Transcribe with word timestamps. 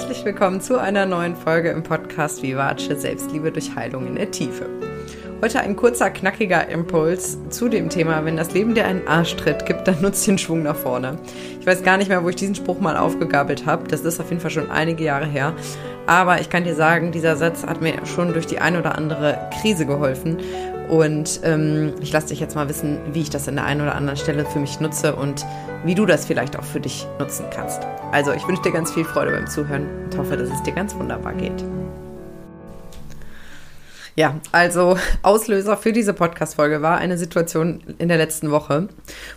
herzlich 0.00 0.24
willkommen 0.24 0.62
zu 0.62 0.80
einer 0.80 1.04
neuen 1.04 1.36
Folge 1.36 1.68
im 1.68 1.82
Podcast 1.82 2.42
Vivace 2.42 2.88
Selbstliebe 2.98 3.52
durch 3.52 3.74
Heilung 3.76 4.06
in 4.06 4.14
der 4.14 4.30
Tiefe. 4.30 4.66
Heute 5.42 5.60
ein 5.60 5.76
kurzer, 5.76 6.08
knackiger 6.08 6.66
Impuls 6.70 7.36
zu 7.50 7.68
dem 7.68 7.90
Thema, 7.90 8.24
wenn 8.24 8.38
das 8.38 8.54
Leben 8.54 8.74
dir 8.74 8.86
einen 8.86 9.06
Arsch 9.06 9.36
tritt, 9.36 9.66
gibt, 9.66 9.86
dann 9.86 10.00
nutzt 10.00 10.26
den 10.26 10.38
Schwung 10.38 10.62
nach 10.62 10.74
vorne. 10.74 11.18
Ich 11.60 11.66
weiß 11.66 11.82
gar 11.82 11.98
nicht 11.98 12.08
mehr, 12.08 12.24
wo 12.24 12.30
ich 12.30 12.36
diesen 12.36 12.54
Spruch 12.54 12.80
mal 12.80 12.96
aufgegabelt 12.96 13.66
habe. 13.66 13.88
Das 13.88 14.00
ist 14.00 14.18
auf 14.18 14.30
jeden 14.30 14.40
Fall 14.40 14.50
schon 14.50 14.70
einige 14.70 15.04
Jahre 15.04 15.26
her. 15.26 15.52
Aber 16.06 16.40
ich 16.40 16.48
kann 16.48 16.64
dir 16.64 16.74
sagen, 16.74 17.12
dieser 17.12 17.36
Satz 17.36 17.66
hat 17.66 17.82
mir 17.82 17.92
schon 18.06 18.32
durch 18.32 18.46
die 18.46 18.58
ein 18.58 18.78
oder 18.78 18.96
andere 18.96 19.50
Krise 19.60 19.84
geholfen. 19.84 20.38
Und 20.90 21.38
ähm, 21.44 21.94
ich 22.00 22.12
lasse 22.12 22.28
dich 22.28 22.40
jetzt 22.40 22.56
mal 22.56 22.68
wissen, 22.68 22.98
wie 23.12 23.20
ich 23.20 23.30
das 23.30 23.46
in 23.46 23.54
der 23.54 23.64
einen 23.64 23.80
oder 23.80 23.94
anderen 23.94 24.16
Stelle 24.16 24.44
für 24.44 24.58
mich 24.58 24.80
nutze 24.80 25.14
und 25.14 25.46
wie 25.84 25.94
du 25.94 26.04
das 26.04 26.26
vielleicht 26.26 26.58
auch 26.58 26.64
für 26.64 26.80
dich 26.80 27.06
nutzen 27.20 27.44
kannst. 27.54 27.86
Also 28.10 28.32
ich 28.32 28.46
wünsche 28.48 28.62
dir 28.62 28.72
ganz 28.72 28.90
viel 28.90 29.04
Freude 29.04 29.30
beim 29.30 29.46
Zuhören 29.46 29.86
und 30.04 30.18
hoffe, 30.18 30.36
dass 30.36 30.50
es 30.50 30.60
dir 30.64 30.72
ganz 30.72 30.92
wunderbar 30.96 31.34
geht. 31.34 31.64
Ja, 34.16 34.40
also 34.50 34.98
Auslöser 35.22 35.76
für 35.76 35.92
diese 35.92 36.12
Podcast-Folge 36.12 36.82
war 36.82 36.98
eine 36.98 37.16
Situation 37.16 37.84
in 37.98 38.08
der 38.08 38.18
letzten 38.18 38.50
Woche, 38.50 38.88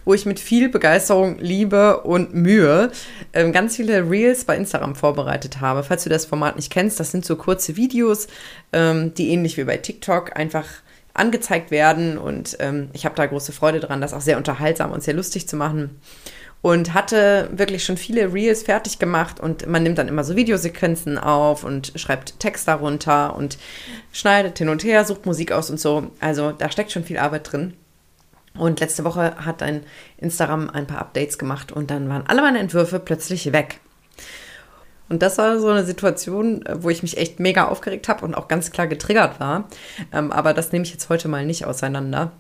wo 0.05 0.16
ich 0.16 0.25
mit 0.25 0.39
viel 0.39 0.70
Begeisterung, 0.70 1.38
Liebe 1.38 2.02
und 2.02 2.33
Mühe 2.33 2.91
ähm, 3.31 3.52
ganz 3.52 3.75
viele 3.75 4.09
Reels 4.09 4.45
bei 4.45 4.58
Instagram 4.58 4.95
vorbereitet 4.95 5.61
habe. 5.61 5.83
Falls 5.83 6.03
du 6.03 6.09
das 6.09 6.25
Format 6.25 6.55
nicht 6.55 6.72
kennst, 6.72 6.99
das 6.99 7.11
sind 7.11 7.23
so 7.25 7.35
kurze 7.35 7.75
Videos, 7.75 8.25
ähm, 8.73 9.13
die 9.13 9.30
ähnlich 9.30 9.55
wie 9.58 9.66
bei 9.66 9.77
TikTok 9.77 10.35
einfach 10.35 10.66
angezeigt 11.13 11.72
werden 11.72 12.17
und 12.17 12.58
ähm, 12.59 12.90
ich 12.94 13.05
habe 13.05 13.16
da 13.16 13.26
große 13.26 13.52
Freude 13.52 13.80
dran, 13.80 14.02
das 14.02 14.13
auch 14.13 14.22
sehr 14.22 14.38
unterhaltsam 14.38 14.91
und 14.91 15.03
sehr 15.03 15.13
lustig 15.13 15.48
zu 15.48 15.55
machen 15.55 15.99
und 16.63 16.94
hatte 16.94 17.49
wirklich 17.52 17.84
schon 17.84 17.98
viele 17.98 18.34
Reels 18.34 18.63
fertig 18.63 18.98
gemacht 18.98 19.41
und 19.41 19.67
man 19.67 19.84
nimmt 19.84 19.97
dann 19.97 20.08
immer 20.08 20.23
so 20.23 20.38
Videosequenzen 20.38 21.17
auf 21.17 21.66
und 21.66 21.91
schreibt 21.97 22.39
Text 22.39 22.69
darunter 22.69 23.36
und 23.36 23.58
schneidet 24.14 24.58
hin 24.58 24.69
und 24.69 24.84
her, 24.86 25.03
sucht 25.03 25.25
Musik 25.25 25.52
aus 25.52 25.69
und 25.69 25.80
so. 25.80 26.11
Also 26.22 26.53
da 26.53 26.72
steckt 26.72 26.94
schon 26.94 27.03
viel 27.03 27.17
Arbeit 27.17 27.52
drin. 27.52 27.73
Und 28.58 28.80
letzte 28.80 29.03
Woche 29.03 29.36
hat 29.44 29.61
ein 29.61 29.84
Instagram 30.17 30.69
ein 30.69 30.88
paar 30.88 31.00
Updates 31.00 31.38
gemacht 31.38 31.73
und 31.73 31.91
dann 31.91 32.08
waren 32.08 32.28
alle 32.28 32.41
meine 32.41 32.59
Entwürfe 32.59 33.00
plötzlich 33.00 33.52
weg. 33.52 33.81
Und 35.14 35.22
das 35.22 35.38
war 35.38 35.59
so 35.59 35.67
eine 35.67 35.86
Situation, 35.86 36.64
wo 36.73 36.89
ich 36.89 37.03
mich 37.03 37.17
echt 37.17 37.39
mega 37.39 37.67
aufgeregt 37.67 38.09
habe 38.09 38.25
und 38.25 38.33
auch 38.33 38.47
ganz 38.47 38.72
klar 38.72 38.88
getriggert 38.88 39.39
war. 39.39 39.66
Ähm, 40.11 40.31
aber 40.31 40.56
das 40.56 40.72
nehme 40.72 40.86
ich 40.86 40.92
jetzt 40.92 41.08
heute 41.08 41.28
mal 41.28 41.45
nicht 41.45 41.67
auseinander. 41.67 42.31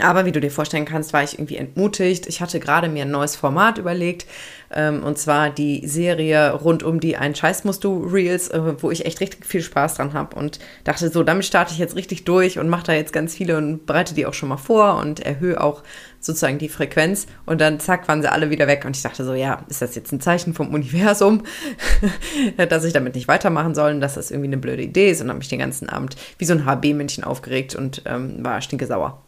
Aber 0.00 0.24
wie 0.24 0.32
du 0.32 0.40
dir 0.40 0.50
vorstellen 0.50 0.84
kannst, 0.84 1.12
war 1.12 1.22
ich 1.22 1.34
irgendwie 1.34 1.58
entmutigt. 1.58 2.26
Ich 2.26 2.40
hatte 2.40 2.58
gerade 2.58 2.88
mir 2.88 3.04
ein 3.04 3.10
neues 3.12 3.36
Format 3.36 3.78
überlegt, 3.78 4.26
ähm, 4.72 5.04
und 5.04 5.16
zwar 5.16 5.50
die 5.50 5.86
Serie 5.86 6.52
rund 6.54 6.82
um 6.82 6.98
die 6.98 7.16
Ein 7.16 7.36
Scheiß 7.36 7.62
musst 7.62 7.84
du 7.84 8.04
Reels, 8.04 8.48
äh, 8.48 8.82
wo 8.82 8.90
ich 8.90 9.06
echt 9.06 9.20
richtig 9.20 9.46
viel 9.46 9.62
Spaß 9.62 9.94
dran 9.94 10.12
habe 10.12 10.34
und 10.34 10.58
dachte 10.82 11.08
so, 11.08 11.22
damit 11.22 11.44
starte 11.44 11.72
ich 11.72 11.78
jetzt 11.78 11.94
richtig 11.94 12.24
durch 12.24 12.58
und 12.58 12.68
mache 12.68 12.86
da 12.86 12.92
jetzt 12.94 13.12
ganz 13.12 13.34
viele 13.34 13.56
und 13.56 13.86
bereite 13.86 14.14
die 14.14 14.26
auch 14.26 14.34
schon 14.34 14.48
mal 14.48 14.56
vor 14.56 14.96
und 14.98 15.20
erhöhe 15.20 15.60
auch 15.60 15.84
sozusagen 16.20 16.58
die 16.58 16.68
Frequenz. 16.68 17.26
Und 17.46 17.60
dann 17.60 17.80
zack, 17.80 18.06
waren 18.08 18.22
sie 18.22 18.30
alle 18.30 18.50
wieder 18.50 18.66
weg. 18.66 18.84
Und 18.84 18.96
ich 18.96 19.02
dachte 19.02 19.24
so, 19.24 19.34
ja, 19.34 19.64
ist 19.68 19.82
das 19.82 19.94
jetzt 19.94 20.12
ein 20.12 20.20
Zeichen 20.20 20.54
vom 20.54 20.72
Universum, 20.74 21.42
dass 22.56 22.84
ich 22.84 22.92
damit 22.92 23.14
nicht 23.14 23.28
weitermachen 23.28 23.74
soll 23.74 23.92
und 23.92 24.00
dass 24.00 24.14
das 24.14 24.30
irgendwie 24.30 24.48
eine 24.48 24.58
blöde 24.58 24.82
Idee 24.82 25.10
ist. 25.10 25.20
Und 25.20 25.28
habe 25.28 25.38
mich 25.38 25.48
den 25.48 25.58
ganzen 25.58 25.88
Abend 25.88 26.16
wie 26.38 26.44
so 26.44 26.52
ein 26.52 26.64
HB-Männchen 26.64 27.24
aufgeregt 27.24 27.74
und 27.74 28.02
ähm, 28.06 28.44
war 28.44 28.60
stinkesauer. 28.60 29.22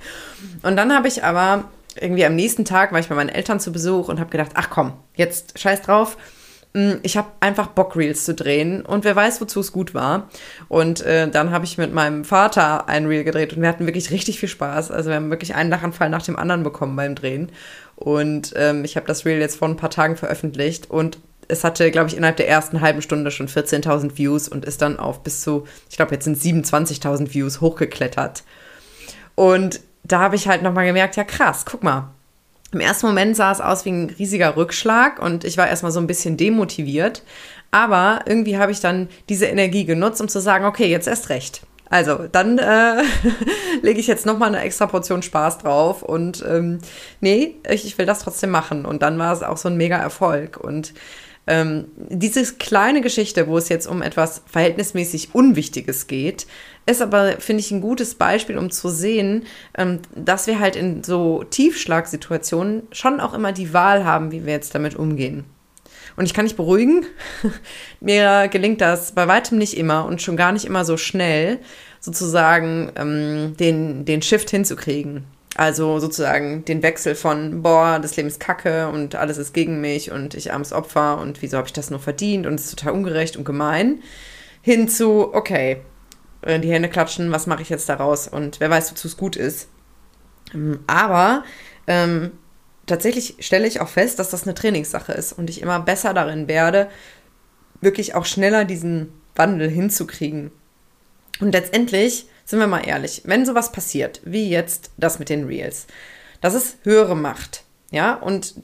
und 0.62 0.76
dann 0.76 0.94
habe 0.94 1.08
ich 1.08 1.24
aber 1.24 1.64
irgendwie 2.00 2.24
am 2.24 2.34
nächsten 2.34 2.64
Tag 2.64 2.92
war 2.92 2.98
ich 2.98 3.08
bei 3.08 3.14
meinen 3.14 3.28
Eltern 3.28 3.60
zu 3.60 3.72
Besuch 3.72 4.08
und 4.08 4.18
habe 4.20 4.30
gedacht, 4.30 4.50
ach 4.54 4.68
komm, 4.70 4.94
jetzt 5.14 5.58
scheiß 5.58 5.82
drauf. 5.82 6.16
Mm, 6.74 6.94
ich 7.02 7.16
habe 7.16 7.28
einfach 7.40 7.68
Bock, 7.68 7.96
Reels 7.96 8.24
zu 8.24 8.34
drehen 8.34 8.82
und 8.82 9.04
wer 9.04 9.16
weiß, 9.16 9.40
wozu 9.40 9.60
es 9.60 9.72
gut 9.72 9.94
war. 9.94 10.28
Und 10.68 11.00
äh, 11.02 11.28
dann 11.30 11.50
habe 11.50 11.64
ich 11.64 11.78
mit 11.78 11.94
meinem 11.94 12.24
Vater 12.24 12.88
ein 12.88 13.06
Reel 13.06 13.24
gedreht 13.24 13.54
und 13.54 13.62
wir 13.62 13.68
hatten 13.68 13.86
wirklich 13.86 14.10
richtig 14.10 14.40
viel 14.40 14.48
Spaß. 14.48 14.90
Also 14.90 15.08
wir 15.10 15.16
haben 15.16 15.30
wirklich 15.30 15.54
einen 15.54 15.70
Lachanfall 15.70 16.10
nach 16.10 16.22
dem 16.22 16.36
anderen 16.36 16.64
bekommen 16.64 16.96
beim 16.96 17.14
Drehen. 17.14 17.50
Und 17.96 18.52
ähm, 18.56 18.84
ich 18.84 18.96
habe 18.96 19.06
das 19.06 19.24
Reel 19.24 19.38
jetzt 19.38 19.56
vor 19.56 19.68
ein 19.68 19.76
paar 19.76 19.90
Tagen 19.90 20.16
veröffentlicht 20.16 20.90
und 20.90 21.18
es 21.46 21.62
hatte, 21.62 21.90
glaube 21.90 22.08
ich, 22.08 22.16
innerhalb 22.16 22.38
der 22.38 22.48
ersten 22.48 22.80
halben 22.80 23.02
Stunde 23.02 23.30
schon 23.30 23.48
14.000 23.48 24.16
Views 24.16 24.48
und 24.48 24.64
ist 24.64 24.82
dann 24.82 24.98
auf 24.98 25.22
bis 25.22 25.42
zu, 25.42 25.66
ich 25.90 25.96
glaube, 25.96 26.14
jetzt 26.14 26.24
sind 26.24 26.38
27.000 26.38 27.32
Views 27.34 27.60
hochgeklettert. 27.60 28.42
Und 29.34 29.80
da 30.02 30.20
habe 30.20 30.36
ich 30.36 30.48
halt 30.48 30.62
nochmal 30.62 30.86
gemerkt, 30.86 31.16
ja 31.16 31.24
krass, 31.24 31.64
guck 31.66 31.82
mal. 31.82 32.10
Im 32.74 32.80
ersten 32.80 33.06
Moment 33.06 33.36
sah 33.36 33.52
es 33.52 33.60
aus 33.60 33.84
wie 33.84 33.92
ein 33.92 34.10
riesiger 34.18 34.56
Rückschlag 34.56 35.22
und 35.22 35.44
ich 35.44 35.56
war 35.56 35.68
erstmal 35.68 35.92
so 35.92 36.00
ein 36.00 36.08
bisschen 36.08 36.36
demotiviert. 36.36 37.22
Aber 37.70 38.20
irgendwie 38.26 38.58
habe 38.58 38.72
ich 38.72 38.80
dann 38.80 39.08
diese 39.28 39.46
Energie 39.46 39.84
genutzt, 39.84 40.20
um 40.20 40.28
zu 40.28 40.40
sagen, 40.40 40.64
okay, 40.64 40.86
jetzt 40.86 41.06
erst 41.06 41.28
recht. 41.28 41.62
Also, 41.88 42.26
dann 42.30 42.58
äh, 42.58 43.02
lege 43.82 44.00
ich 44.00 44.08
jetzt 44.08 44.26
nochmal 44.26 44.48
eine 44.48 44.60
extra 44.60 44.86
Portion 44.86 45.22
Spaß 45.22 45.58
drauf 45.58 46.02
und 46.02 46.44
ähm, 46.48 46.78
nee, 47.20 47.56
ich, 47.68 47.84
ich 47.84 47.96
will 47.96 48.06
das 48.06 48.20
trotzdem 48.20 48.50
machen. 48.50 48.84
Und 48.86 49.02
dann 49.02 49.18
war 49.18 49.32
es 49.32 49.44
auch 49.44 49.56
so 49.56 49.68
ein 49.68 49.76
mega 49.76 49.98
Erfolg. 49.98 50.56
Und 50.56 50.94
ähm, 51.46 51.86
diese 51.96 52.54
kleine 52.54 53.00
Geschichte, 53.00 53.46
wo 53.48 53.58
es 53.58 53.68
jetzt 53.68 53.86
um 53.86 54.02
etwas 54.02 54.42
verhältnismäßig 54.46 55.34
Unwichtiges 55.34 56.06
geht, 56.06 56.46
ist 56.86 57.02
aber, 57.02 57.32
finde 57.38 57.60
ich, 57.60 57.70
ein 57.70 57.80
gutes 57.80 58.14
Beispiel, 58.14 58.58
um 58.58 58.70
zu 58.70 58.88
sehen, 58.88 59.44
ähm, 59.76 60.00
dass 60.14 60.46
wir 60.46 60.58
halt 60.58 60.76
in 60.76 61.04
so 61.04 61.44
Tiefschlagsituationen 61.44 62.84
schon 62.92 63.20
auch 63.20 63.34
immer 63.34 63.52
die 63.52 63.72
Wahl 63.74 64.04
haben, 64.04 64.32
wie 64.32 64.46
wir 64.46 64.52
jetzt 64.52 64.74
damit 64.74 64.96
umgehen. 64.96 65.44
Und 66.16 66.26
ich 66.26 66.34
kann 66.34 66.46
dich 66.46 66.56
beruhigen, 66.56 67.04
mir 68.00 68.48
gelingt 68.48 68.80
das 68.80 69.12
bei 69.12 69.26
weitem 69.26 69.58
nicht 69.58 69.76
immer 69.76 70.06
und 70.06 70.22
schon 70.22 70.36
gar 70.36 70.52
nicht 70.52 70.64
immer 70.64 70.84
so 70.84 70.96
schnell, 70.96 71.58
sozusagen 72.00 72.92
ähm, 72.96 73.56
den, 73.58 74.04
den 74.04 74.22
Shift 74.22 74.50
hinzukriegen. 74.50 75.24
Also 75.56 76.00
sozusagen 76.00 76.64
den 76.64 76.82
Wechsel 76.82 77.14
von, 77.14 77.62
boah, 77.62 78.00
das 78.00 78.16
Leben 78.16 78.28
ist 78.28 78.40
kacke 78.40 78.88
und 78.88 79.14
alles 79.14 79.38
ist 79.38 79.54
gegen 79.54 79.80
mich 79.80 80.10
und 80.10 80.34
ich 80.34 80.52
armes 80.52 80.72
Opfer 80.72 81.18
und 81.18 81.42
wieso 81.42 81.56
habe 81.56 81.68
ich 81.68 81.72
das 81.72 81.90
nur 81.90 82.00
verdient 82.00 82.46
und 82.46 82.54
es 82.54 82.64
ist 82.64 82.78
total 82.78 82.92
ungerecht 82.92 83.36
und 83.36 83.44
gemein, 83.44 84.02
hin 84.62 84.88
zu, 84.88 85.32
okay, 85.32 85.78
äh, 86.42 86.58
die 86.58 86.72
Hände 86.72 86.88
klatschen, 86.88 87.30
was 87.30 87.46
mache 87.46 87.62
ich 87.62 87.68
jetzt 87.68 87.88
daraus 87.88 88.26
und 88.26 88.58
wer 88.58 88.70
weiß, 88.70 88.90
wozu 88.90 89.06
es 89.06 89.16
gut 89.16 89.36
ist. 89.36 89.68
Ähm, 90.52 90.80
aber 90.88 91.44
ähm, 91.86 92.32
tatsächlich 92.86 93.36
stelle 93.38 93.68
ich 93.68 93.80
auch 93.80 93.88
fest, 93.88 94.18
dass 94.18 94.30
das 94.30 94.42
eine 94.42 94.54
Trainingssache 94.54 95.12
ist 95.12 95.32
und 95.32 95.50
ich 95.50 95.62
immer 95.62 95.78
besser 95.78 96.14
darin 96.14 96.48
werde, 96.48 96.88
wirklich 97.80 98.16
auch 98.16 98.24
schneller 98.24 98.64
diesen 98.64 99.12
Wandel 99.36 99.68
hinzukriegen. 99.68 100.50
Und 101.40 101.52
letztendlich 101.52 102.26
sind 102.44 102.58
wir 102.58 102.66
mal 102.66 102.86
ehrlich, 102.86 103.22
wenn 103.24 103.46
sowas 103.46 103.72
passiert, 103.72 104.20
wie 104.24 104.48
jetzt 104.48 104.90
das 104.96 105.18
mit 105.18 105.28
den 105.28 105.44
Reels, 105.44 105.86
das 106.40 106.54
ist 106.54 106.76
höhere 106.82 107.16
Macht. 107.16 107.64
Ja, 107.90 108.14
und 108.14 108.54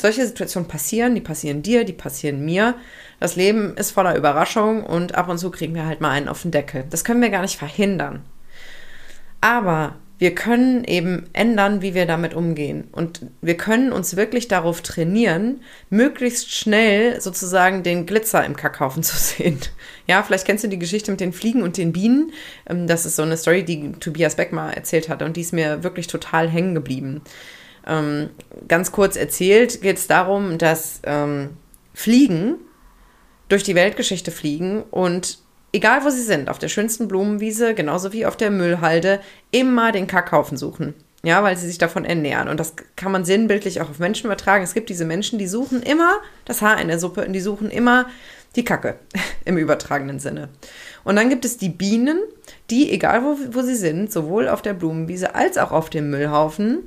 solche 0.00 0.26
Situationen 0.26 0.66
passieren, 0.66 1.14
die 1.14 1.20
passieren 1.20 1.62
dir, 1.62 1.84
die 1.84 1.92
passieren 1.92 2.42
mir. 2.42 2.74
Das 3.20 3.36
Leben 3.36 3.76
ist 3.76 3.90
voller 3.90 4.16
Überraschungen 4.16 4.82
und 4.82 5.14
ab 5.14 5.28
und 5.28 5.36
zu 5.36 5.50
kriegen 5.50 5.74
wir 5.74 5.84
halt 5.84 6.00
mal 6.00 6.10
einen 6.10 6.28
auf 6.28 6.40
den 6.40 6.52
Deckel. 6.52 6.84
Das 6.88 7.04
können 7.04 7.20
wir 7.20 7.28
gar 7.28 7.42
nicht 7.42 7.58
verhindern. 7.58 8.24
Aber 9.42 9.96
wir 10.18 10.34
können 10.34 10.82
eben 10.84 11.26
ändern, 11.32 11.80
wie 11.80 11.94
wir 11.94 12.04
damit 12.04 12.34
umgehen. 12.34 12.88
Und 12.90 13.26
wir 13.40 13.56
können 13.56 13.92
uns 13.92 14.16
wirklich 14.16 14.48
darauf 14.48 14.82
trainieren, 14.82 15.60
möglichst 15.90 16.52
schnell 16.52 17.20
sozusagen 17.20 17.84
den 17.84 18.04
Glitzer 18.04 18.44
im 18.44 18.56
Kackhaufen 18.56 19.02
zu 19.04 19.16
sehen. 19.16 19.60
Ja, 20.08 20.22
vielleicht 20.22 20.44
kennst 20.44 20.64
du 20.64 20.68
die 20.68 20.78
Geschichte 20.78 21.12
mit 21.12 21.20
den 21.20 21.32
Fliegen 21.32 21.62
und 21.62 21.76
den 21.76 21.92
Bienen. 21.92 22.32
Ähm, 22.68 22.88
das 22.88 23.06
ist 23.06 23.16
so 23.16 23.22
eine 23.22 23.36
Story, 23.36 23.64
die 23.64 23.92
Tobias 23.92 24.34
Beck 24.34 24.52
mal 24.52 24.72
erzählt 24.72 25.08
hat 25.08 25.22
und 25.22 25.36
die 25.36 25.42
ist 25.42 25.52
mir 25.52 25.84
wirklich 25.84 26.08
total 26.08 26.48
hängen 26.48 26.74
geblieben. 26.74 27.22
Ähm, 27.86 28.30
ganz 28.66 28.90
kurz 28.90 29.16
erzählt 29.16 29.80
geht 29.82 29.98
es 29.98 30.08
darum, 30.08 30.58
dass 30.58 31.00
ähm, 31.04 31.50
Fliegen 31.94 32.56
durch 33.48 33.62
die 33.62 33.74
Weltgeschichte 33.74 34.30
fliegen 34.30 34.82
und 34.82 35.38
egal 35.72 36.04
wo 36.04 36.10
sie 36.10 36.22
sind, 36.22 36.48
auf 36.48 36.58
der 36.58 36.68
schönsten 36.68 37.08
Blumenwiese, 37.08 37.74
genauso 37.74 38.12
wie 38.12 38.26
auf 38.26 38.36
der 38.36 38.50
Müllhalde, 38.50 39.20
immer 39.50 39.92
den 39.92 40.06
Kackhaufen 40.06 40.56
suchen. 40.56 40.94
Ja, 41.24 41.42
weil 41.42 41.56
sie 41.56 41.66
sich 41.66 41.78
davon 41.78 42.04
ernähren. 42.04 42.48
Und 42.48 42.60
das 42.60 42.74
kann 42.94 43.10
man 43.10 43.24
sinnbildlich 43.24 43.80
auch 43.80 43.90
auf 43.90 43.98
Menschen 43.98 44.26
übertragen. 44.26 44.62
Es 44.62 44.74
gibt 44.74 44.88
diese 44.88 45.04
Menschen, 45.04 45.38
die 45.38 45.48
suchen 45.48 45.82
immer 45.82 46.18
das 46.44 46.62
Haar 46.62 46.80
in 46.80 46.88
der 46.88 47.00
Suppe 47.00 47.24
und 47.24 47.32
die 47.32 47.40
suchen 47.40 47.70
immer 47.70 48.06
die 48.54 48.64
Kacke 48.64 48.98
im 49.44 49.58
übertragenen 49.58 50.20
Sinne. 50.20 50.48
Und 51.02 51.16
dann 51.16 51.28
gibt 51.28 51.44
es 51.44 51.56
die 51.56 51.70
Bienen, 51.70 52.20
die, 52.70 52.92
egal 52.92 53.24
wo, 53.24 53.36
wo 53.50 53.62
sie 53.62 53.74
sind, 53.74 54.12
sowohl 54.12 54.48
auf 54.48 54.62
der 54.62 54.74
Blumenwiese 54.74 55.34
als 55.34 55.58
auch 55.58 55.72
auf 55.72 55.90
dem 55.90 56.10
Müllhaufen, 56.10 56.84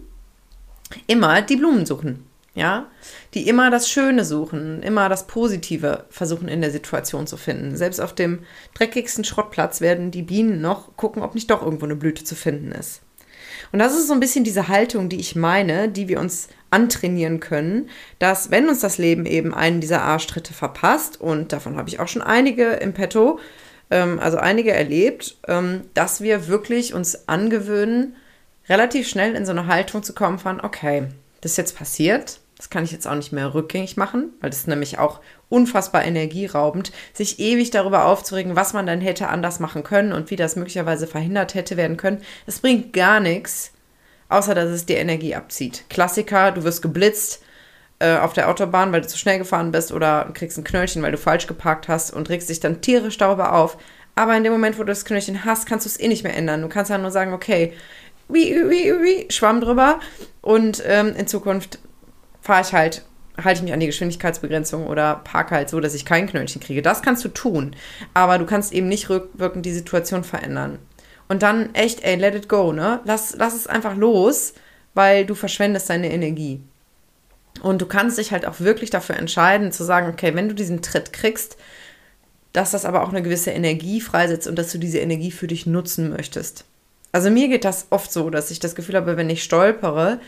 immer 1.08 1.42
die 1.42 1.58
Blumen 1.58 1.86
suchen 1.86 2.31
ja, 2.54 2.88
die 3.34 3.48
immer 3.48 3.72
das 3.72 3.90
Schöne 3.90 4.26
suchen, 4.26 4.84
immer 4.84 5.08
das 5.08 5.28
Positive 5.28 6.06
versuchen 6.10 6.50
in 6.50 6.62
der 6.62 6.72
Situation 6.72 7.26
zu 7.26 7.38
finden. 7.38 7.78
Selbst 7.78 8.02
auf 8.02 8.14
dem 8.14 8.40
dreckigsten 8.74 9.24
Schrottplatz 9.24 9.80
werden 9.80 10.12
die 10.12 10.22
Bienen 10.22 10.60
noch 10.60 10.98
gucken, 10.98 11.22
ob 11.24 11.34
nicht 11.34 11.50
doch 11.50 11.64
irgendwo 11.64 11.86
eine 11.86 11.96
Blüte 11.96 12.26
zu 12.26 12.36
finden 12.36 12.72
ist. 12.74 13.02
Und 13.72 13.80
das 13.80 13.94
ist 13.94 14.08
so 14.08 14.14
ein 14.14 14.20
bisschen 14.20 14.44
diese 14.44 14.68
Haltung, 14.68 15.08
die 15.08 15.20
ich 15.20 15.36
meine, 15.36 15.88
die 15.88 16.10
wir 16.10 16.20
uns 16.20 16.50
antrainieren 16.72 17.40
können, 17.40 17.90
dass 18.20 18.52
wenn 18.52 18.68
uns 18.68 18.82
das 18.82 18.98
Leben 18.98 19.26
eben 19.26 19.54
einen 19.54 19.80
dieser 19.80 20.02
Arschtritte 20.02 20.54
verpasst, 20.54 21.22
und 21.22 21.54
davon 21.54 21.78
habe 21.78 21.88
ich 21.88 22.00
auch 22.00 22.08
schon 22.10 22.22
einige 22.22 22.72
im 22.74 22.94
Petto, 22.94 23.40
ähm, 23.90 24.20
also 24.20 24.38
einige 24.38 24.72
erlebt, 24.72 25.38
ähm, 25.48 25.84
dass 25.94 26.20
wir 26.20 26.48
wirklich 26.48 26.94
uns 26.94 27.30
angewöhnen, 27.30 28.18
relativ 28.68 29.08
schnell 29.08 29.36
in 29.36 29.46
so 29.46 29.52
eine 29.52 29.68
Haltung 29.68 30.04
zu 30.04 30.14
kommen 30.14 30.38
von, 30.38 30.60
okay, 30.60 31.08
das 31.42 31.52
ist 31.52 31.58
jetzt 31.58 31.78
passiert, 31.78 32.41
das 32.62 32.70
kann 32.70 32.84
ich 32.84 32.92
jetzt 32.92 33.08
auch 33.08 33.16
nicht 33.16 33.32
mehr 33.32 33.56
rückgängig 33.56 33.98
machen, 33.98 34.34
weil 34.40 34.52
das 34.52 34.60
ist 34.60 34.68
nämlich 34.68 35.00
auch 35.00 35.20
unfassbar 35.50 36.06
energieraubend, 36.06 36.92
sich 37.12 37.40
ewig 37.40 37.72
darüber 37.72 38.06
aufzuregen, 38.06 38.56
was 38.56 38.74
man 38.74 38.86
dann 38.86 39.02
hätte 39.02 39.30
anders 39.30 39.60
machen 39.60 39.82
können 39.82 40.14
und 40.14 40.30
wie 40.30 40.36
das 40.36 40.56
möglicherweise 40.56 41.08
verhindert 41.08 41.56
hätte 41.56 41.76
werden 41.76 41.98
können. 41.98 42.22
Es 42.46 42.60
bringt 42.60 42.94
gar 42.94 43.20
nichts, 43.20 43.72
außer 44.30 44.54
dass 44.54 44.70
es 44.70 44.86
dir 44.86 45.00
Energie 45.00 45.34
abzieht. 45.34 45.86
Klassiker, 45.90 46.52
du 46.52 46.64
wirst 46.64 46.84
geblitzt 46.84 47.42
äh, 47.98 48.18
auf 48.18 48.34
der 48.34 48.48
Autobahn, 48.48 48.92
weil 48.92 49.02
du 49.02 49.08
zu 49.08 49.18
schnell 49.18 49.40
gefahren 49.40 49.72
bist 49.72 49.92
oder 49.92 50.30
kriegst 50.36 50.60
ein 50.60 50.64
Knöllchen, 50.64 51.02
weil 51.02 51.12
du 51.12 51.18
falsch 51.18 51.48
geparkt 51.48 51.88
hast 51.88 52.14
und 52.14 52.30
regst 52.30 52.48
dich 52.48 52.60
dann 52.60 52.82
tierisch 52.82 53.18
darüber 53.18 53.54
auf. 53.54 53.80
Aber 54.14 54.38
in 54.38 54.44
dem 54.44 54.54
Moment, 54.54 54.78
wo 54.78 54.84
du 54.84 54.90
das 54.90 55.06
Knöllchen 55.06 55.46
hast, 55.46 55.66
kannst 55.66 55.88
du 55.88 55.90
es 55.90 56.00
eh 56.00 56.08
nicht 56.08 56.24
mehr 56.24 56.38
ändern. 56.38 56.62
Du 56.62 56.70
kannst 56.70 56.92
ja 56.92 57.00
nur 57.00 57.10
sagen, 57.10 57.34
okay, 57.34 57.74
wie, 58.30 58.54
wie, 58.54 58.94
wie, 59.02 59.32
Schwamm 59.32 59.62
drüber 59.62 60.00
und 60.42 60.84
ähm, 60.86 61.16
in 61.18 61.26
Zukunft 61.26 61.80
fahre 62.42 62.62
ich 62.62 62.74
halt, 62.74 63.04
halte 63.38 63.60
ich 63.60 63.64
mich 63.64 63.74
an 63.74 63.80
die 63.80 63.88
Geschwindigkeitsbegrenzung 63.88 64.88
oder 64.88 65.16
parke 65.24 65.56
halt 65.56 65.70
so, 65.70 65.80
dass 65.80 65.94
ich 65.94 66.06
kein 66.06 66.28
Knöllchen 66.28 66.62
kriege. 66.62 66.82
Das 66.82 67.02
kannst 67.02 67.24
du 67.24 67.30
tun, 67.30 67.76
aber 68.14 68.38
du 68.38 68.46
kannst 68.46 68.74
eben 68.74 68.88
nicht 68.88 69.10
rückwirkend 69.10 69.66
die 69.66 69.74
Situation 69.74 70.24
verändern. 70.24 70.80
Und 71.30 71.44
dann 71.44 71.74
echt, 71.76 72.04
ey, 72.04 72.16
let 72.16 72.36
it 72.36 72.50
go, 72.50 72.74
ne? 72.74 73.00
Lass, 73.06 73.36
lass 73.38 73.56
es 73.56 73.68
einfach 73.68 73.96
los, 73.96 74.54
weil 74.94 75.26
du 75.26 75.34
verschwendest 75.34 75.90
deine 75.90 76.12
Energie. 76.12 76.62
Und 77.62 77.82
du 77.82 77.86
kannst 77.86 78.18
dich 78.18 78.32
halt 78.32 78.46
auch 78.46 78.60
wirklich 78.60 78.90
dafür 78.90 79.18
entscheiden, 79.18 79.72
zu 79.72 79.84
sagen, 79.84 80.08
okay, 80.08 80.36
wenn 80.36 80.50
du 80.50 80.56
diesen 80.56 80.82
Tritt 80.82 81.14
kriegst, 81.14 81.58
dass 82.54 82.72
das 82.72 82.86
aber 82.86 83.04
auch 83.04 83.10
eine 83.10 83.22
gewisse 83.22 83.52
Energie 83.52 84.02
freisetzt 84.02 84.48
und 84.48 84.58
dass 84.58 84.72
du 84.72 84.78
diese 84.78 85.00
Energie 85.00 85.32
für 85.32 85.48
dich 85.48 85.66
nutzen 85.66 86.10
möchtest. 86.10 86.66
Also 87.14 87.30
mir 87.30 87.48
geht 87.48 87.66
das 87.66 87.88
oft 87.90 88.12
so, 88.12 88.30
dass 88.30 88.52
ich 88.52 88.60
das 88.60 88.76
Gefühl 88.76 88.96
habe, 88.96 89.18
wenn 89.18 89.30
ich 89.30 89.44
stolpere, 89.44 90.20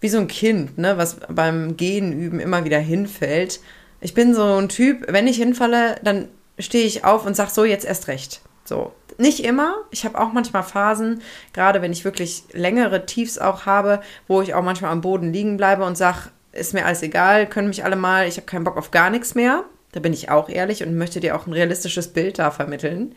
wie 0.00 0.08
so 0.08 0.18
ein 0.18 0.28
Kind, 0.28 0.78
ne, 0.78 0.98
was 0.98 1.18
beim 1.28 1.76
Gehen 1.76 2.12
üben 2.12 2.40
immer 2.40 2.64
wieder 2.64 2.78
hinfällt. 2.78 3.60
Ich 4.00 4.14
bin 4.14 4.34
so 4.34 4.56
ein 4.56 4.68
Typ, 4.68 5.06
wenn 5.08 5.26
ich 5.26 5.36
hinfalle, 5.36 5.96
dann 6.02 6.28
stehe 6.58 6.86
ich 6.86 7.04
auf 7.04 7.26
und 7.26 7.34
sage 7.34 7.50
so 7.50 7.64
jetzt 7.64 7.86
erst 7.86 8.08
recht. 8.08 8.40
So. 8.64 8.92
Nicht 9.16 9.44
immer. 9.44 9.76
Ich 9.90 10.04
habe 10.04 10.18
auch 10.18 10.32
manchmal 10.32 10.64
Phasen, 10.64 11.22
gerade 11.52 11.82
wenn 11.82 11.92
ich 11.92 12.04
wirklich 12.04 12.44
längere 12.52 13.06
Tiefs 13.06 13.38
auch 13.38 13.64
habe, 13.64 14.00
wo 14.26 14.42
ich 14.42 14.54
auch 14.54 14.62
manchmal 14.62 14.90
am 14.90 15.02
Boden 15.02 15.32
liegen 15.32 15.56
bleibe 15.56 15.84
und 15.84 15.96
sage, 15.96 16.30
ist 16.52 16.74
mir 16.74 16.84
alles 16.84 17.02
egal, 17.02 17.48
können 17.48 17.68
mich 17.68 17.84
alle 17.84 17.96
mal, 17.96 18.26
ich 18.26 18.36
habe 18.36 18.46
keinen 18.46 18.64
Bock 18.64 18.76
auf 18.76 18.90
gar 18.90 19.10
nichts 19.10 19.34
mehr. 19.34 19.64
Da 19.92 20.00
bin 20.00 20.12
ich 20.12 20.30
auch 20.30 20.48
ehrlich 20.48 20.82
und 20.82 20.96
möchte 20.96 21.20
dir 21.20 21.36
auch 21.36 21.46
ein 21.46 21.52
realistisches 21.52 22.08
Bild 22.08 22.40
da 22.40 22.50
vermitteln. 22.50 23.14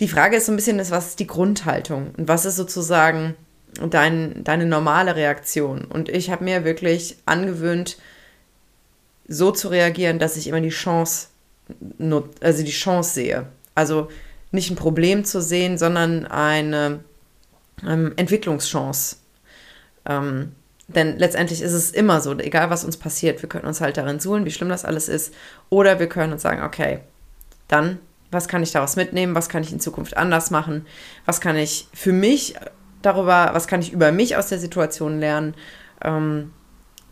Die 0.00 0.08
Frage 0.08 0.36
ist 0.36 0.46
so 0.46 0.52
ein 0.52 0.56
bisschen, 0.56 0.78
was 0.78 1.06
ist 1.08 1.20
die 1.20 1.26
Grundhaltung 1.26 2.10
und 2.16 2.26
was 2.26 2.44
ist 2.44 2.56
sozusagen 2.56 3.36
dein, 3.90 4.44
deine 4.44 4.66
normale 4.66 5.16
Reaktion? 5.16 5.84
Und 5.84 6.08
ich 6.08 6.30
habe 6.30 6.44
mir 6.44 6.64
wirklich 6.64 7.16
angewöhnt, 7.26 7.98
so 9.26 9.50
zu 9.50 9.68
reagieren, 9.68 10.18
dass 10.18 10.36
ich 10.36 10.48
immer 10.48 10.60
die 10.60 10.68
Chance, 10.68 11.28
also 12.40 12.62
die 12.62 12.70
Chance 12.70 13.14
sehe. 13.14 13.46
Also 13.74 14.08
nicht 14.50 14.70
ein 14.70 14.76
Problem 14.76 15.24
zu 15.24 15.40
sehen, 15.40 15.78
sondern 15.78 16.26
eine 16.26 17.00
ähm, 17.86 18.12
Entwicklungschance. 18.16 19.16
Ähm, 20.06 20.52
denn 20.86 21.18
letztendlich 21.18 21.62
ist 21.62 21.72
es 21.72 21.90
immer 21.90 22.20
so, 22.20 22.38
egal 22.38 22.68
was 22.70 22.84
uns 22.84 22.98
passiert, 22.98 23.40
wir 23.42 23.48
können 23.48 23.66
uns 23.66 23.80
halt 23.80 23.96
darin 23.96 24.20
suhlen, 24.20 24.44
wie 24.44 24.50
schlimm 24.50 24.68
das 24.68 24.84
alles 24.84 25.08
ist. 25.08 25.34
Oder 25.70 25.98
wir 25.98 26.08
können 26.08 26.34
uns 26.34 26.42
sagen, 26.42 26.62
okay, 26.62 27.00
dann, 27.68 27.98
was 28.30 28.48
kann 28.48 28.62
ich 28.62 28.72
daraus 28.72 28.96
mitnehmen? 28.96 29.34
Was 29.34 29.48
kann 29.48 29.62
ich 29.62 29.72
in 29.72 29.80
Zukunft 29.80 30.16
anders 30.16 30.50
machen? 30.50 30.86
Was 31.24 31.40
kann 31.40 31.56
ich 31.56 31.88
für 31.94 32.12
mich 32.12 32.54
darüber, 33.06 33.50
was 33.52 33.66
kann 33.66 33.80
ich 33.80 33.92
über 33.92 34.12
mich 34.12 34.36
aus 34.36 34.48
der 34.48 34.58
Situation 34.58 35.20
lernen? 35.20 35.54
Ähm, 36.02 36.52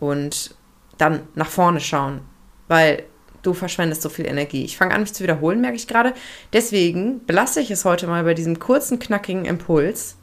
und 0.00 0.56
dann 0.98 1.22
nach 1.34 1.48
vorne 1.48 1.80
schauen. 1.80 2.20
Weil 2.68 3.04
du 3.42 3.54
verschwendest 3.54 4.02
so 4.02 4.08
viel 4.08 4.26
Energie. 4.26 4.64
Ich 4.64 4.76
fange 4.76 4.94
an, 4.94 5.00
mich 5.00 5.14
zu 5.14 5.22
wiederholen, 5.22 5.60
merke 5.60 5.76
ich 5.76 5.88
gerade. 5.88 6.14
Deswegen 6.52 7.24
belasse 7.26 7.60
ich 7.60 7.70
es 7.70 7.84
heute 7.84 8.06
mal 8.06 8.24
bei 8.24 8.34
diesem 8.34 8.58
kurzen, 8.58 8.98
knackigen 8.98 9.44
Impuls 9.44 10.16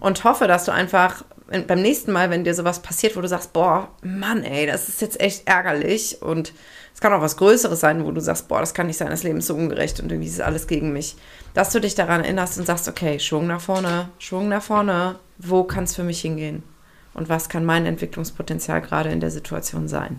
und 0.00 0.24
hoffe, 0.24 0.46
dass 0.46 0.64
du 0.64 0.72
einfach 0.72 1.24
beim 1.66 1.82
nächsten 1.82 2.12
Mal, 2.12 2.30
wenn 2.30 2.44
dir 2.44 2.54
sowas 2.54 2.80
passiert, 2.80 3.16
wo 3.16 3.20
du 3.20 3.28
sagst, 3.28 3.52
boah, 3.52 3.88
Mann, 4.02 4.44
ey, 4.44 4.66
das 4.66 4.88
ist 4.88 5.02
jetzt 5.02 5.20
echt 5.20 5.46
ärgerlich 5.46 6.22
und 6.22 6.52
kann 7.04 7.12
auch 7.12 7.20
was 7.20 7.36
Größeres 7.36 7.80
sein, 7.80 8.02
wo 8.06 8.12
du 8.12 8.20
sagst, 8.22 8.48
boah, 8.48 8.60
das 8.60 8.72
kann 8.72 8.86
nicht 8.86 8.96
sein, 8.96 9.10
das 9.10 9.24
Leben 9.24 9.36
ist 9.36 9.48
so 9.48 9.54
ungerecht 9.54 10.00
und 10.00 10.10
irgendwie 10.10 10.30
ist 10.30 10.40
alles 10.40 10.66
gegen 10.66 10.94
mich, 10.94 11.16
dass 11.52 11.70
du 11.70 11.78
dich 11.78 11.94
daran 11.94 12.22
erinnerst 12.22 12.58
und 12.58 12.64
sagst, 12.64 12.88
okay, 12.88 13.20
Schwung 13.20 13.46
nach 13.46 13.60
vorne, 13.60 14.08
Schwung 14.18 14.48
nach 14.48 14.62
vorne, 14.62 15.16
wo 15.36 15.64
kann 15.64 15.84
es 15.84 15.94
für 15.94 16.02
mich 16.02 16.22
hingehen 16.22 16.62
und 17.12 17.28
was 17.28 17.50
kann 17.50 17.66
mein 17.66 17.84
Entwicklungspotenzial 17.84 18.80
gerade 18.80 19.10
in 19.10 19.20
der 19.20 19.30
Situation 19.30 19.86
sein. 19.86 20.18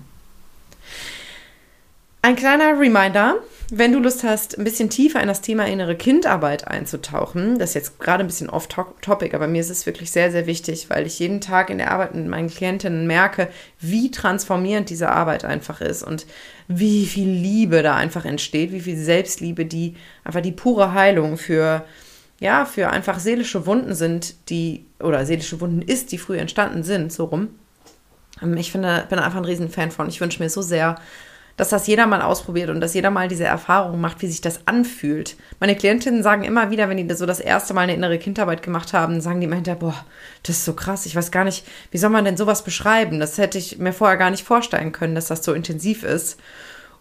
Ein 2.25 2.35
kleiner 2.35 2.79
Reminder, 2.79 3.35
wenn 3.69 3.91
du 3.91 3.99
Lust 3.99 4.23
hast, 4.23 4.57
ein 4.57 4.63
bisschen 4.63 4.89
tiefer 4.89 5.21
in 5.21 5.27
das 5.27 5.41
Thema 5.41 5.67
innere 5.67 5.95
Kindarbeit 5.95 6.67
einzutauchen, 6.67 7.59
das 7.59 7.69
ist 7.69 7.73
jetzt 7.75 7.99
gerade 7.99 8.23
ein 8.23 8.25
bisschen 8.25 8.49
off-topic, 8.49 9.35
aber 9.35 9.45
mir 9.45 9.61
ist 9.61 9.69
es 9.69 9.85
wirklich 9.85 10.09
sehr, 10.09 10.31
sehr 10.31 10.47
wichtig, 10.47 10.89
weil 10.89 11.05
ich 11.05 11.19
jeden 11.19 11.39
Tag 11.39 11.69
in 11.69 11.77
der 11.77 11.91
Arbeit 11.91 12.15
mit 12.15 12.25
meinen 12.25 12.49
Klientinnen 12.49 13.05
merke, 13.05 13.49
wie 13.79 14.09
transformierend 14.09 14.89
diese 14.89 15.09
Arbeit 15.09 15.45
einfach 15.45 15.81
ist 15.81 16.01
und 16.01 16.25
wie 16.67 17.05
viel 17.05 17.29
Liebe 17.29 17.83
da 17.83 17.95
einfach 17.95 18.25
entsteht, 18.25 18.71
wie 18.71 18.81
viel 18.81 18.97
Selbstliebe, 18.97 19.65
die 19.65 19.95
einfach 20.23 20.41
die 20.41 20.51
pure 20.51 20.93
Heilung 20.93 21.37
für, 21.37 21.85
ja, 22.39 22.65
für 22.65 22.89
einfach 22.89 23.19
seelische 23.19 23.67
Wunden 23.67 23.93
sind, 23.93 24.49
die, 24.49 24.87
oder 24.99 25.27
seelische 25.27 25.61
Wunden 25.61 25.83
ist, 25.83 26.11
die 26.11 26.17
früh 26.17 26.39
entstanden 26.39 26.81
sind, 26.81 27.13
so 27.13 27.25
rum. 27.25 27.49
Ich 28.57 28.71
finde, 28.71 29.05
bin 29.11 29.19
einfach 29.19 29.37
ein 29.37 29.45
Riesenfan 29.45 29.91
von. 29.91 30.09
Ich 30.09 30.19
wünsche 30.19 30.41
mir 30.41 30.49
so 30.49 30.63
sehr, 30.63 30.97
dass 31.57 31.69
das 31.69 31.87
jeder 31.87 32.05
mal 32.05 32.21
ausprobiert 32.21 32.69
und 32.69 32.81
dass 32.81 32.93
jeder 32.93 33.11
mal 33.11 33.27
diese 33.27 33.45
Erfahrung 33.45 34.01
macht, 34.01 34.21
wie 34.21 34.27
sich 34.27 34.41
das 34.41 34.67
anfühlt. 34.67 35.37
Meine 35.59 35.75
Klientinnen 35.75 36.21
sagen 36.21 36.43
immer 36.43 36.69
wieder, 36.69 36.89
wenn 36.89 36.97
die 36.97 37.13
so 37.15 37.25
das 37.25 37.39
erste 37.39 37.73
Mal 37.73 37.81
eine 37.81 37.93
innere 37.93 38.19
Kindarbeit 38.19 38.61
gemacht 38.61 38.93
haben, 38.93 39.21
sagen 39.21 39.39
die 39.39 39.45
immer 39.45 39.55
hinterher, 39.55 39.79
boah, 39.79 40.05
das 40.43 40.57
ist 40.57 40.65
so 40.65 40.73
krass, 40.73 41.05
ich 41.05 41.15
weiß 41.15 41.31
gar 41.31 41.45
nicht, 41.45 41.65
wie 41.91 41.97
soll 41.97 42.09
man 42.09 42.25
denn 42.25 42.37
sowas 42.37 42.63
beschreiben? 42.63 43.19
Das 43.19 43.37
hätte 43.37 43.57
ich 43.57 43.77
mir 43.77 43.93
vorher 43.93 44.17
gar 44.17 44.31
nicht 44.31 44.43
vorstellen 44.43 44.91
können, 44.91 45.15
dass 45.15 45.27
das 45.27 45.43
so 45.45 45.53
intensiv 45.53 46.03
ist. 46.03 46.37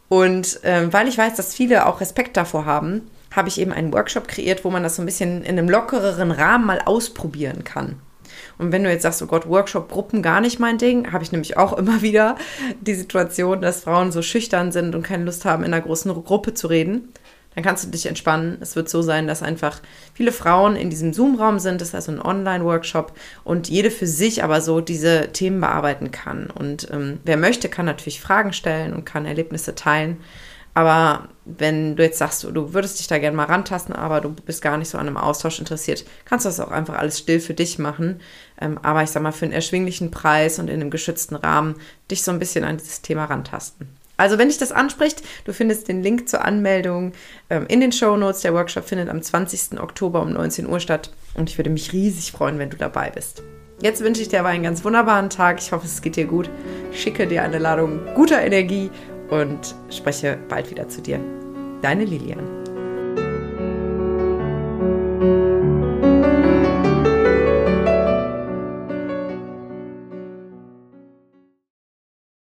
Und 0.09 0.63
äh, 0.63 0.93
weil 0.93 1.09
ich 1.09 1.19
weiß, 1.19 1.35
dass 1.35 1.55
viele 1.55 1.87
auch 1.87 2.01
Respekt 2.01 2.37
davor 2.37 2.67
haben, 2.67 3.11
habe 3.35 3.49
ich 3.49 3.61
eben 3.61 3.73
einen 3.73 3.93
Workshop 3.93 4.29
kreiert, 4.29 4.65
wo 4.65 4.71
man 4.71 4.85
das 4.85 4.97
so 4.97 5.03
ein 5.03 5.07
bisschen 5.07 5.43
in 5.43 5.59
einem 5.59 5.69
lockereren 5.69 6.31
Rahmen 6.31 6.67
mal 6.67 6.81
ausprobieren 6.85 7.65
kann. 7.65 7.97
Und 8.59 8.73
wenn 8.73 8.85
du 8.85 8.91
jetzt 8.91 9.03
sagst, 9.03 9.23
oh 9.23 9.27
Gott, 9.27 9.49
Workshop-Gruppen 9.49 10.23
gar 10.23 10.41
nicht 10.41 10.61
mein 10.61 10.79
Ding, 10.79 11.13
habe 11.13 11.25
ich 11.25 11.33
nämlich 11.33 11.57
auch 11.57 11.73
immer 11.79 12.03
wieder 12.03 12.37
die 12.81 12.95
Situation, 12.95 13.61
dass 13.61 13.85
Frauen 13.85 14.13
so 14.13 14.23
schüchtern 14.23 14.73
sind 14.73 14.95
und 14.95 15.03
keine 15.03 15.25
Lust 15.25 15.45
haben, 15.45 15.65
in 15.65 15.73
einer 15.73 15.85
großen 15.85 16.13
Gruppe 16.25 16.55
zu 16.55 16.67
reden. 16.67 17.13
Dann 17.55 17.63
kannst 17.63 17.85
du 17.85 17.91
dich 17.91 18.07
entspannen. 18.07 18.59
Es 18.61 18.75
wird 18.75 18.89
so 18.89 19.01
sein, 19.01 19.29
dass 19.29 19.43
einfach 19.43 19.81
viele 20.13 20.33
Frauen 20.33 20.75
in 20.77 20.91
diesem 20.91 21.13
Zoom-Raum 21.13 21.61
sind. 21.61 21.81
Das 21.81 21.89
ist 21.89 21.95
also 21.95 22.13
ein 22.13 22.21
Online-Workshop 22.21 23.13
und 23.45 23.69
jede 23.69 23.91
für 23.91 24.07
sich 24.07 24.43
aber 24.43 24.61
so 24.61 24.81
diese 24.81 25.29
Themen 25.33 25.61
bearbeiten 25.61 26.11
kann. 26.11 26.51
Und 26.51 26.89
ähm, 26.91 27.21
wer 27.25 27.37
möchte, 27.37 27.69
kann 27.69 27.87
natürlich 27.87 28.21
Fragen 28.21 28.53
stellen 28.53 28.93
und 28.93 29.05
kann 29.05 29.25
Erlebnisse 29.25 29.75
teilen. 29.75 30.17
Aber 30.75 31.29
wenn 31.45 31.95
du 31.95 32.03
jetzt 32.03 32.19
sagst, 32.19 32.43
du 32.43 32.75
würdest 32.75 32.99
dich 32.99 33.07
da 33.07 33.19
gerne 33.19 33.37
mal 33.37 33.45
rantasten, 33.45 33.95
aber 33.95 34.21
du 34.21 34.31
bist 34.31 34.61
gar 34.61 34.77
nicht 34.77 34.89
so 34.89 34.99
an 34.99 35.07
einem 35.07 35.17
Austausch 35.17 35.59
interessiert, 35.61 36.05
kannst 36.25 36.45
du 36.45 36.49
das 36.49 36.61
auch 36.61 36.71
einfach 36.71 36.99
alles 36.99 37.19
still 37.19 37.39
für 37.39 37.55
dich 37.55 37.79
machen. 37.79 38.21
Ähm, 38.61 38.79
aber 38.83 39.03
ich 39.03 39.11
sag 39.11 39.23
mal, 39.23 39.33
für 39.33 39.45
einen 39.45 39.55
erschwinglichen 39.55 40.11
Preis 40.11 40.59
und 40.59 40.69
in 40.69 40.81
einem 40.81 40.91
geschützten 40.91 41.37
Rahmen 41.37 41.77
dich 42.11 42.23
so 42.23 42.33
ein 42.33 42.39
bisschen 42.39 42.65
an 42.65 42.79
dieses 42.79 43.03
Thema 43.03 43.27
rantasten. 43.27 43.89
Also, 44.17 44.39
wenn 44.39 44.49
dich 44.49 44.59
das 44.59 44.71
anspricht, 44.71 45.23
du 45.45 45.53
findest 45.53 45.89
den 45.89 46.03
Link 46.03 46.29
zur 46.29 46.45
Anmeldung 46.45 47.13
ähm, 47.51 47.67
in 47.67 47.81
den 47.81 47.91
Show 47.91 48.17
Notes. 48.17 48.43
Der 48.43 48.55
Workshop 48.55 48.85
findet 48.85 49.09
am 49.09 49.21
20. 49.21 49.81
Oktober 49.81 50.23
um 50.23 50.33
19 50.33 50.69
Uhr 50.69 50.79
statt 50.79 51.11
und 51.35 51.51
ich 51.51 51.59
würde 51.59 51.71
mich 51.71 51.93
riesig 51.93 52.31
freuen, 52.31 52.59
wenn 52.59 52.71
du 52.71 52.77
dabei 52.77 53.11
bist. 53.11 53.43
Jetzt 53.83 54.03
wünsche 54.03 54.23
ich 54.23 54.29
dir 54.29 54.41
aber 54.41 54.51
einen 54.51 54.63
ganz 54.63 54.85
wunderbaren 54.85 55.31
Tag. 55.31 55.59
Ich 55.59 55.73
hoffe, 55.73 55.87
es 55.87 56.01
geht 56.01 56.15
dir 56.15 56.27
gut. 56.27 56.49
Schicke 56.93 57.27
dir 57.27 57.43
eine 57.43 57.59
Ladung 57.59 58.01
guter 58.15 58.41
Energie 58.41 58.91
und 59.31 59.75
spreche 59.91 60.39
bald 60.49 60.71
wieder 60.71 60.89
zu 60.89 61.01
dir. 61.03 61.21
Deine 61.83 62.05
Lilian. 62.05 62.64